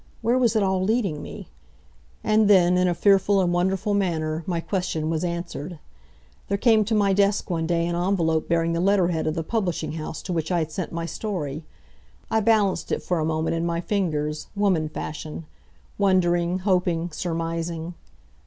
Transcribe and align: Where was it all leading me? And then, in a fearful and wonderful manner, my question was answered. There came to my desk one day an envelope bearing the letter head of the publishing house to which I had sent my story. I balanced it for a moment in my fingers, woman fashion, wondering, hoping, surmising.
Where 0.23 0.39
was 0.39 0.55
it 0.55 0.63
all 0.63 0.83
leading 0.83 1.21
me? 1.21 1.47
And 2.23 2.47
then, 2.47 2.75
in 2.75 2.87
a 2.87 2.95
fearful 2.95 3.39
and 3.39 3.53
wonderful 3.53 3.93
manner, 3.93 4.43
my 4.47 4.59
question 4.59 5.11
was 5.11 5.23
answered. 5.23 5.77
There 6.47 6.57
came 6.57 6.83
to 6.85 6.95
my 6.95 7.13
desk 7.13 7.51
one 7.51 7.67
day 7.67 7.85
an 7.85 7.95
envelope 7.95 8.49
bearing 8.49 8.73
the 8.73 8.79
letter 8.81 9.09
head 9.09 9.27
of 9.27 9.35
the 9.35 9.43
publishing 9.43 9.91
house 9.91 10.23
to 10.23 10.33
which 10.33 10.51
I 10.51 10.57
had 10.57 10.71
sent 10.71 10.91
my 10.91 11.05
story. 11.05 11.65
I 12.31 12.39
balanced 12.39 12.91
it 12.91 13.03
for 13.03 13.19
a 13.19 13.25
moment 13.25 13.55
in 13.55 13.63
my 13.63 13.79
fingers, 13.79 14.47
woman 14.55 14.89
fashion, 14.89 15.45
wondering, 15.99 16.57
hoping, 16.65 17.11
surmising. 17.11 17.93